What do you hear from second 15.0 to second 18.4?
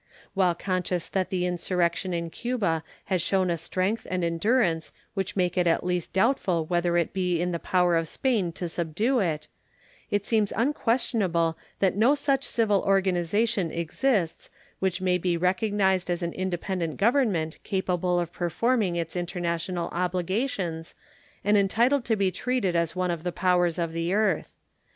may be recognized as an independent government capable of